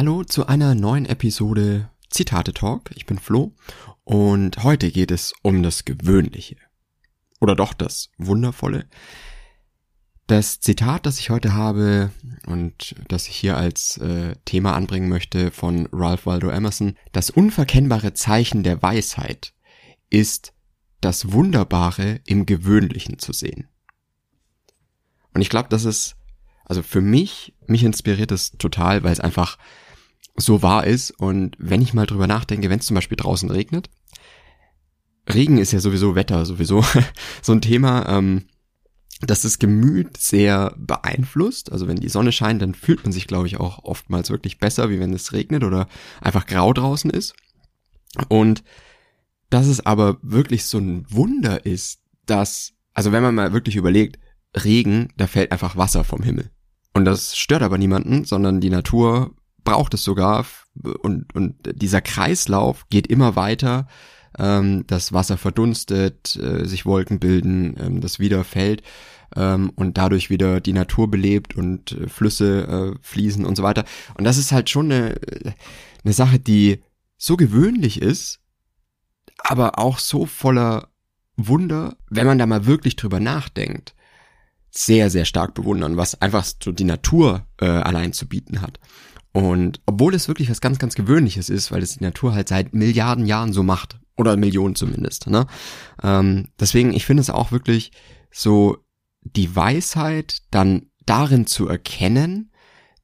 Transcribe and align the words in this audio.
Hallo 0.00 0.24
zu 0.24 0.46
einer 0.46 0.74
neuen 0.74 1.04
Episode 1.04 1.90
Zitate 2.08 2.54
Talk. 2.54 2.90
Ich 2.94 3.04
bin 3.04 3.18
Flo 3.18 3.52
und 4.04 4.64
heute 4.64 4.90
geht 4.90 5.10
es 5.10 5.34
um 5.42 5.62
das 5.62 5.84
Gewöhnliche. 5.84 6.56
Oder 7.38 7.54
doch 7.54 7.74
das 7.74 8.08
Wundervolle. 8.16 8.88
Das 10.26 10.58
Zitat, 10.58 11.04
das 11.04 11.20
ich 11.20 11.28
heute 11.28 11.52
habe 11.52 12.12
und 12.46 12.94
das 13.08 13.28
ich 13.28 13.36
hier 13.36 13.58
als 13.58 13.98
äh, 13.98 14.36
Thema 14.46 14.74
anbringen 14.74 15.10
möchte 15.10 15.50
von 15.50 15.86
Ralph 15.92 16.24
Waldo 16.24 16.48
Emerson, 16.48 16.96
das 17.12 17.28
unverkennbare 17.28 18.14
Zeichen 18.14 18.62
der 18.62 18.80
Weisheit 18.80 19.52
ist 20.08 20.54
das 21.02 21.32
Wunderbare 21.32 22.22
im 22.24 22.46
Gewöhnlichen 22.46 23.18
zu 23.18 23.34
sehen. 23.34 23.68
Und 25.34 25.42
ich 25.42 25.50
glaube, 25.50 25.68
das 25.68 25.84
ist, 25.84 26.16
also 26.64 26.82
für 26.82 27.02
mich, 27.02 27.52
mich 27.66 27.84
inspiriert 27.84 28.32
es 28.32 28.52
total, 28.52 29.04
weil 29.04 29.12
es 29.12 29.20
einfach 29.20 29.58
so 30.44 30.62
wahr 30.62 30.86
ist. 30.86 31.10
Und 31.10 31.56
wenn 31.58 31.82
ich 31.82 31.94
mal 31.94 32.06
drüber 32.06 32.26
nachdenke, 32.26 32.70
wenn 32.70 32.78
es 32.80 32.86
zum 32.86 32.94
Beispiel 32.94 33.16
draußen 33.16 33.50
regnet, 33.50 33.90
Regen 35.32 35.58
ist 35.58 35.72
ja 35.72 35.80
sowieso 35.80 36.14
Wetter, 36.14 36.44
sowieso 36.44 36.84
so 37.42 37.52
ein 37.52 37.60
Thema, 37.60 38.08
ähm, 38.08 38.46
das 39.20 39.42
das 39.42 39.58
Gemüt 39.58 40.16
sehr 40.16 40.74
beeinflusst. 40.78 41.72
Also 41.72 41.86
wenn 41.88 41.96
die 41.96 42.08
Sonne 42.08 42.32
scheint, 42.32 42.62
dann 42.62 42.74
fühlt 42.74 43.04
man 43.04 43.12
sich, 43.12 43.26
glaube 43.26 43.46
ich, 43.46 43.60
auch 43.60 43.84
oftmals 43.84 44.30
wirklich 44.30 44.58
besser, 44.58 44.90
wie 44.90 44.98
wenn 44.98 45.12
es 45.12 45.32
regnet 45.32 45.62
oder 45.62 45.88
einfach 46.20 46.46
grau 46.46 46.72
draußen 46.72 47.10
ist. 47.10 47.34
Und 48.28 48.64
dass 49.50 49.66
es 49.66 49.84
aber 49.84 50.18
wirklich 50.22 50.64
so 50.64 50.78
ein 50.78 51.04
Wunder 51.10 51.66
ist, 51.66 52.00
dass, 52.24 52.72
also 52.94 53.12
wenn 53.12 53.22
man 53.22 53.34
mal 53.34 53.52
wirklich 53.52 53.76
überlegt, 53.76 54.18
Regen, 54.64 55.12
da 55.16 55.26
fällt 55.26 55.52
einfach 55.52 55.76
Wasser 55.76 56.02
vom 56.02 56.22
Himmel. 56.22 56.50
Und 56.94 57.04
das 57.04 57.36
stört 57.36 57.62
aber 57.62 57.78
niemanden, 57.78 58.24
sondern 58.24 58.60
die 58.60 58.70
Natur 58.70 59.34
braucht 59.64 59.94
es 59.94 60.04
sogar 60.04 60.46
und, 61.02 61.34
und 61.34 61.56
dieser 61.74 62.00
Kreislauf 62.00 62.88
geht 62.88 63.06
immer 63.06 63.36
weiter. 63.36 63.86
Ähm, 64.38 64.84
das 64.86 65.12
Wasser 65.12 65.36
verdunstet, 65.36 66.36
äh, 66.36 66.66
sich 66.66 66.86
Wolken 66.86 67.18
bilden, 67.18 67.76
ähm, 67.78 68.00
das 68.00 68.18
wieder 68.18 68.44
fällt 68.44 68.82
ähm, 69.36 69.70
und 69.74 69.98
dadurch 69.98 70.30
wieder 70.30 70.60
die 70.60 70.72
Natur 70.72 71.10
belebt 71.10 71.56
und 71.56 71.92
äh, 71.92 72.08
Flüsse 72.08 72.94
äh, 72.94 72.98
fließen 73.02 73.44
und 73.44 73.56
so 73.56 73.62
weiter. 73.62 73.84
Und 74.16 74.24
das 74.24 74.38
ist 74.38 74.52
halt 74.52 74.70
schon 74.70 74.92
eine, 74.92 75.16
eine 76.04 76.12
Sache, 76.12 76.38
die 76.38 76.82
so 77.16 77.36
gewöhnlich 77.36 78.00
ist, 78.00 78.40
aber 79.38 79.78
auch 79.78 79.98
so 79.98 80.26
voller 80.26 80.88
Wunder, 81.36 81.96
wenn 82.08 82.26
man 82.26 82.38
da 82.38 82.46
mal 82.46 82.66
wirklich 82.66 82.96
drüber 82.96 83.20
nachdenkt 83.20 83.94
sehr, 84.70 85.10
sehr 85.10 85.24
stark 85.24 85.54
bewundern, 85.54 85.96
was 85.96 86.20
einfach 86.20 86.44
so 86.62 86.72
die 86.72 86.84
Natur 86.84 87.46
äh, 87.60 87.66
allein 87.66 88.12
zu 88.12 88.28
bieten 88.28 88.60
hat. 88.62 88.78
Und 89.32 89.80
obwohl 89.86 90.14
es 90.14 90.28
wirklich 90.28 90.50
was 90.50 90.60
ganz, 90.60 90.78
ganz 90.78 90.94
Gewöhnliches 90.94 91.48
ist, 91.48 91.70
weil 91.70 91.82
es 91.82 91.96
die 91.96 92.04
Natur 92.04 92.34
halt 92.34 92.48
seit 92.48 92.74
Milliarden 92.74 93.26
Jahren 93.26 93.52
so 93.52 93.62
macht, 93.62 94.00
oder 94.20 94.36
Millionen 94.36 94.76
zumindest, 94.76 95.28
ne? 95.28 95.46
Ähm, 96.02 96.48
deswegen, 96.60 96.92
ich 96.92 97.06
finde 97.06 97.22
es 97.22 97.30
auch 97.30 97.50
wirklich 97.52 97.90
so 98.30 98.76
die 99.22 99.56
Weisheit 99.56 100.42
dann 100.50 100.90
darin 101.06 101.46
zu 101.46 101.66
erkennen, 101.66 102.52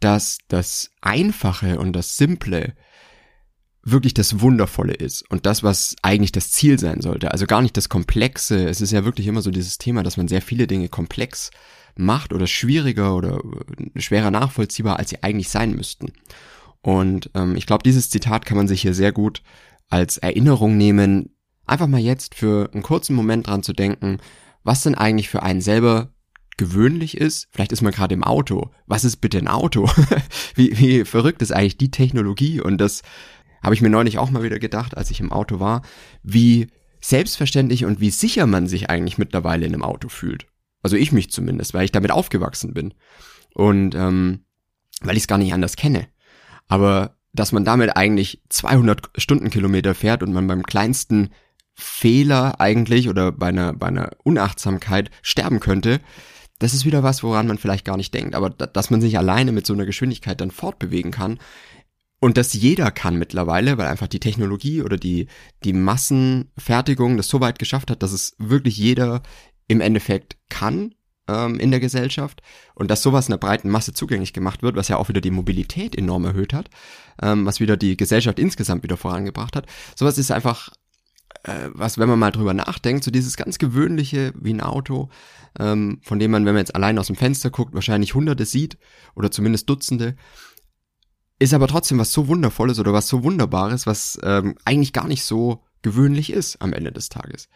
dass 0.00 0.38
das 0.48 0.90
Einfache 1.00 1.78
und 1.78 1.94
das 1.94 2.16
Simple 2.16 2.74
wirklich 3.90 4.14
das 4.14 4.40
Wundervolle 4.40 4.94
ist 4.94 5.28
und 5.30 5.46
das, 5.46 5.62
was 5.62 5.96
eigentlich 6.02 6.32
das 6.32 6.50
Ziel 6.50 6.78
sein 6.78 7.00
sollte. 7.00 7.32
Also 7.32 7.46
gar 7.46 7.62
nicht 7.62 7.76
das 7.76 7.88
Komplexe. 7.88 8.68
Es 8.68 8.80
ist 8.80 8.92
ja 8.92 9.04
wirklich 9.04 9.26
immer 9.26 9.42
so 9.42 9.50
dieses 9.50 9.78
Thema, 9.78 10.02
dass 10.02 10.16
man 10.16 10.28
sehr 10.28 10.42
viele 10.42 10.66
Dinge 10.66 10.88
komplex 10.88 11.50
macht 11.96 12.32
oder 12.32 12.46
schwieriger 12.46 13.14
oder 13.14 13.40
äh, 13.94 14.00
schwerer 14.00 14.30
nachvollziehbar, 14.30 14.98
als 14.98 15.10
sie 15.10 15.22
eigentlich 15.22 15.48
sein 15.48 15.72
müssten. 15.72 16.12
Und 16.80 17.30
ähm, 17.34 17.56
ich 17.56 17.66
glaube, 17.66 17.82
dieses 17.82 18.10
Zitat 18.10 18.46
kann 18.46 18.56
man 18.56 18.68
sich 18.68 18.82
hier 18.82 18.94
sehr 18.94 19.12
gut 19.12 19.42
als 19.88 20.18
Erinnerung 20.18 20.76
nehmen, 20.76 21.34
einfach 21.66 21.86
mal 21.86 22.00
jetzt 22.00 22.34
für 22.34 22.70
einen 22.72 22.82
kurzen 22.82 23.14
Moment 23.14 23.46
dran 23.46 23.62
zu 23.62 23.72
denken, 23.72 24.18
was 24.64 24.82
denn 24.82 24.94
eigentlich 24.94 25.28
für 25.28 25.42
einen 25.42 25.60
selber 25.60 26.12
gewöhnlich 26.56 27.16
ist. 27.16 27.48
Vielleicht 27.50 27.72
ist 27.72 27.82
man 27.82 27.92
gerade 27.92 28.14
im 28.14 28.24
Auto. 28.24 28.70
Was 28.86 29.04
ist 29.04 29.18
bitte 29.18 29.38
ein 29.38 29.48
Auto? 29.48 29.88
wie, 30.54 30.78
wie 30.78 31.04
verrückt 31.04 31.42
ist 31.42 31.52
eigentlich 31.52 31.78
die 31.78 31.90
Technologie 31.90 32.60
und 32.60 32.78
das 32.78 33.02
habe 33.68 33.74
ich 33.74 33.82
mir 33.82 33.90
neulich 33.90 34.16
auch 34.16 34.30
mal 34.30 34.42
wieder 34.42 34.58
gedacht, 34.58 34.96
als 34.96 35.10
ich 35.10 35.20
im 35.20 35.30
Auto 35.30 35.60
war, 35.60 35.82
wie 36.22 36.68
selbstverständlich 37.02 37.84
und 37.84 38.00
wie 38.00 38.08
sicher 38.08 38.46
man 38.46 38.66
sich 38.66 38.88
eigentlich 38.88 39.18
mittlerweile 39.18 39.66
in 39.66 39.74
einem 39.74 39.82
Auto 39.82 40.08
fühlt. 40.08 40.46
Also 40.82 40.96
ich 40.96 41.12
mich 41.12 41.30
zumindest, 41.30 41.74
weil 41.74 41.84
ich 41.84 41.92
damit 41.92 42.10
aufgewachsen 42.10 42.72
bin. 42.72 42.94
Und 43.52 43.94
ähm, 43.94 44.46
weil 45.02 45.18
ich 45.18 45.24
es 45.24 45.28
gar 45.28 45.36
nicht 45.36 45.52
anders 45.52 45.76
kenne. 45.76 46.08
Aber 46.66 47.18
dass 47.34 47.52
man 47.52 47.66
damit 47.66 47.94
eigentlich 47.94 48.42
200 48.48 49.10
Stundenkilometer 49.18 49.94
fährt 49.94 50.22
und 50.22 50.32
man 50.32 50.46
beim 50.46 50.62
kleinsten 50.62 51.28
Fehler 51.74 52.62
eigentlich 52.62 53.10
oder 53.10 53.32
bei 53.32 53.48
einer, 53.48 53.74
bei 53.74 53.88
einer 53.88 54.12
Unachtsamkeit 54.24 55.10
sterben 55.20 55.60
könnte, 55.60 56.00
das 56.58 56.72
ist 56.72 56.86
wieder 56.86 57.02
was, 57.02 57.22
woran 57.22 57.46
man 57.46 57.58
vielleicht 57.58 57.84
gar 57.84 57.98
nicht 57.98 58.14
denkt. 58.14 58.34
Aber 58.34 58.48
dass 58.48 58.88
man 58.88 59.02
sich 59.02 59.18
alleine 59.18 59.52
mit 59.52 59.66
so 59.66 59.74
einer 59.74 59.84
Geschwindigkeit 59.84 60.40
dann 60.40 60.52
fortbewegen 60.52 61.10
kann, 61.10 61.38
und 62.20 62.36
das 62.36 62.52
jeder 62.52 62.90
kann 62.90 63.16
mittlerweile, 63.16 63.78
weil 63.78 63.86
einfach 63.86 64.08
die 64.08 64.20
Technologie 64.20 64.82
oder 64.82 64.96
die, 64.96 65.28
die 65.64 65.72
Massenfertigung 65.72 67.16
das 67.16 67.28
so 67.28 67.40
weit 67.40 67.58
geschafft 67.58 67.90
hat, 67.90 68.02
dass 68.02 68.12
es 68.12 68.34
wirklich 68.38 68.76
jeder 68.76 69.22
im 69.68 69.80
Endeffekt 69.80 70.36
kann 70.48 70.94
ähm, 71.28 71.60
in 71.60 71.70
der 71.70 71.80
Gesellschaft 71.80 72.42
und 72.74 72.90
dass 72.90 73.02
sowas 73.02 73.28
einer 73.28 73.38
breiten 73.38 73.70
Masse 73.70 73.92
zugänglich 73.92 74.32
gemacht 74.32 74.62
wird, 74.62 74.74
was 74.74 74.88
ja 74.88 74.96
auch 74.96 75.08
wieder 75.08 75.20
die 75.20 75.30
Mobilität 75.30 75.96
enorm 75.96 76.24
erhöht 76.24 76.52
hat, 76.52 76.70
ähm, 77.22 77.46
was 77.46 77.60
wieder 77.60 77.76
die 77.76 77.96
Gesellschaft 77.96 78.38
insgesamt 78.40 78.82
wieder 78.82 78.96
vorangebracht 78.96 79.54
hat. 79.54 79.66
Sowas 79.94 80.18
ist 80.18 80.32
einfach 80.32 80.70
äh, 81.44 81.70
was, 81.72 81.98
wenn 81.98 82.08
man 82.08 82.18
mal 82.18 82.32
drüber 82.32 82.54
nachdenkt, 82.54 83.04
so 83.04 83.10
dieses 83.10 83.36
ganz 83.36 83.58
gewöhnliche 83.58 84.32
wie 84.34 84.52
ein 84.52 84.60
Auto, 84.60 85.08
ähm, 85.58 86.00
von 86.02 86.18
dem 86.18 86.30
man, 86.30 86.44
wenn 86.46 86.54
man 86.54 86.62
jetzt 86.62 86.74
allein 86.74 86.98
aus 86.98 87.06
dem 87.06 87.16
Fenster 87.16 87.50
guckt, 87.50 87.74
wahrscheinlich 87.74 88.14
Hunderte 88.14 88.44
sieht 88.44 88.78
oder 89.14 89.30
zumindest 89.30 89.68
Dutzende, 89.68 90.16
ist 91.38 91.54
aber 91.54 91.68
trotzdem 91.68 91.98
was 91.98 92.12
so 92.12 92.28
Wundervolles 92.28 92.78
oder 92.78 92.92
was 92.92 93.08
so 93.08 93.22
Wunderbares, 93.22 93.86
was 93.86 94.18
ähm, 94.22 94.56
eigentlich 94.64 94.92
gar 94.92 95.06
nicht 95.06 95.22
so 95.22 95.62
gewöhnlich 95.82 96.32
ist 96.32 96.60
am 96.60 96.72
Ende 96.72 96.92
des 96.92 97.08
Tages. 97.08 97.48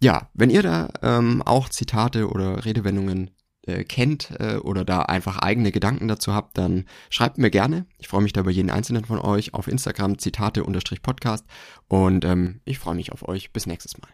Ja, 0.00 0.28
wenn 0.34 0.50
ihr 0.50 0.62
da 0.62 0.90
ähm, 1.02 1.42
auch 1.42 1.68
Zitate 1.68 2.28
oder 2.28 2.64
Redewendungen 2.64 3.30
äh, 3.66 3.84
kennt 3.84 4.30
äh, 4.38 4.56
oder 4.56 4.84
da 4.84 5.02
einfach 5.02 5.38
eigene 5.38 5.72
Gedanken 5.72 6.08
dazu 6.08 6.34
habt, 6.34 6.58
dann 6.58 6.84
schreibt 7.08 7.38
mir 7.38 7.50
gerne. 7.50 7.86
Ich 7.98 8.08
freue 8.08 8.22
mich 8.22 8.34
da 8.34 8.40
über 8.40 8.50
jeden 8.50 8.70
einzelnen 8.70 9.06
von 9.06 9.18
euch 9.18 9.54
auf 9.54 9.68
Instagram 9.68 10.18
Zitate-Podcast 10.18 11.46
und 11.88 12.24
ähm, 12.24 12.60
ich 12.64 12.78
freue 12.78 12.96
mich 12.96 13.12
auf 13.12 13.26
euch. 13.26 13.52
Bis 13.52 13.66
nächstes 13.66 13.96
Mal. 13.98 14.10